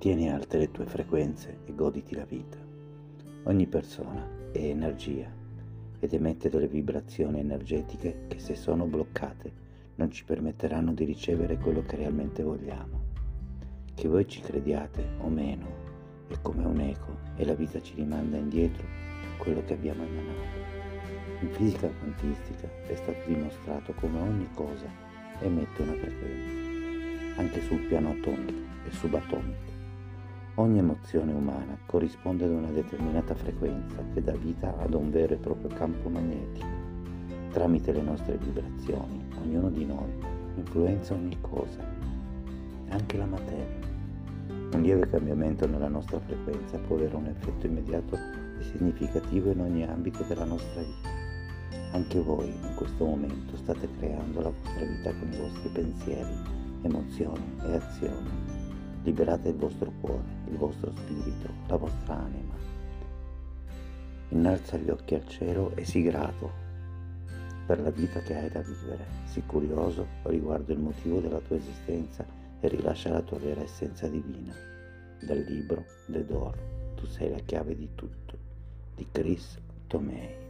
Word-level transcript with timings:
Tieni 0.00 0.30
alte 0.30 0.56
le 0.56 0.70
tue 0.70 0.86
frequenze 0.86 1.58
e 1.66 1.74
goditi 1.74 2.14
la 2.14 2.24
vita. 2.24 2.56
Ogni 3.42 3.66
persona 3.66 4.26
è 4.50 4.56
energia 4.56 5.30
ed 5.98 6.14
emette 6.14 6.48
delle 6.48 6.68
vibrazioni 6.68 7.40
energetiche 7.40 8.22
che 8.26 8.38
se 8.38 8.54
sono 8.54 8.86
bloccate 8.86 9.52
non 9.96 10.10
ci 10.10 10.24
permetteranno 10.24 10.94
di 10.94 11.04
ricevere 11.04 11.58
quello 11.58 11.82
che 11.82 11.96
realmente 11.96 12.42
vogliamo. 12.42 12.98
Che 13.94 14.08
voi 14.08 14.26
ci 14.26 14.40
crediate 14.40 15.06
o 15.18 15.28
meno 15.28 15.66
è 16.28 16.36
come 16.40 16.64
un 16.64 16.80
eco 16.80 17.18
e 17.36 17.44
la 17.44 17.54
vita 17.54 17.78
ci 17.82 17.94
rimanda 17.94 18.38
indietro 18.38 18.86
quello 19.36 19.62
che 19.66 19.74
abbiamo 19.74 20.02
emanato. 20.02 21.42
In 21.42 21.50
fisica 21.50 21.90
quantistica 21.90 22.70
è 22.86 22.94
stato 22.94 23.20
dimostrato 23.26 23.92
come 23.92 24.18
ogni 24.18 24.48
cosa 24.54 24.88
emette 25.40 25.82
una 25.82 25.92
frequenza, 25.92 27.38
anche 27.38 27.60
sul 27.60 27.80
piano 27.80 28.12
atomico 28.12 28.62
e 28.86 28.92
subatomico. 28.92 29.79
Ogni 30.60 30.78
emozione 30.78 31.32
umana 31.32 31.74
corrisponde 31.86 32.44
ad 32.44 32.50
una 32.50 32.70
determinata 32.70 33.34
frequenza 33.34 33.96
che 34.12 34.22
dà 34.22 34.32
vita 34.32 34.76
ad 34.76 34.92
un 34.92 35.10
vero 35.10 35.32
e 35.32 35.38
proprio 35.38 35.70
campo 35.70 36.10
magnetico. 36.10 36.66
Tramite 37.50 37.92
le 37.92 38.02
nostre 38.02 38.36
vibrazioni, 38.36 39.24
ognuno 39.40 39.70
di 39.70 39.86
noi 39.86 40.12
influenza 40.56 41.14
ogni 41.14 41.38
cosa, 41.40 41.82
anche 42.90 43.16
la 43.16 43.24
materia. 43.24 43.88
Un 44.74 44.82
lieve 44.82 45.08
cambiamento 45.08 45.66
nella 45.66 45.88
nostra 45.88 46.20
frequenza 46.20 46.76
può 46.76 46.96
avere 46.96 47.16
un 47.16 47.28
effetto 47.28 47.64
immediato 47.64 48.16
e 48.16 48.62
significativo 48.62 49.52
in 49.52 49.60
ogni 49.60 49.84
ambito 49.84 50.22
della 50.24 50.44
nostra 50.44 50.82
vita. 50.82 51.08
Anche 51.92 52.20
voi 52.20 52.48
in 52.48 52.74
questo 52.74 53.06
momento 53.06 53.56
state 53.56 53.88
creando 53.98 54.42
la 54.42 54.50
vostra 54.50 54.84
vita 54.84 55.10
con 55.14 55.32
i 55.32 55.38
vostri 55.38 55.70
pensieri, 55.70 56.34
emozioni 56.82 57.56
e 57.62 57.76
azioni 57.76 58.59
liberate 59.02 59.48
il 59.48 59.56
vostro 59.56 59.92
cuore, 60.00 60.22
il 60.48 60.56
vostro 60.56 60.92
spirito, 60.94 61.48
la 61.66 61.76
vostra 61.76 62.18
anima. 62.18 62.54
Innalza 64.28 64.76
gli 64.76 64.90
occhi 64.90 65.14
al 65.14 65.26
cielo 65.26 65.74
e 65.74 65.84
sii 65.84 66.02
grato 66.02 66.68
per 67.66 67.80
la 67.80 67.90
vita 67.90 68.20
che 68.20 68.36
hai 68.36 68.48
da 68.50 68.60
vivere. 68.60 69.06
Sii 69.24 69.44
curioso 69.46 70.06
riguardo 70.24 70.72
il 70.72 70.80
motivo 70.80 71.20
della 71.20 71.38
tua 71.38 71.56
esistenza 71.56 72.24
e 72.60 72.68
rilascia 72.68 73.10
la 73.10 73.22
tua 73.22 73.38
vera 73.38 73.62
essenza 73.62 74.06
divina. 74.08 74.54
Dal 75.20 75.38
libro 75.38 75.84
The 76.06 76.24
Door, 76.24 76.58
tu 76.94 77.06
sei 77.06 77.30
la 77.30 77.38
chiave 77.38 77.76
di 77.76 77.90
tutto, 77.94 78.36
di 78.94 79.06
Chris 79.10 79.58
Tomei. 79.86 80.49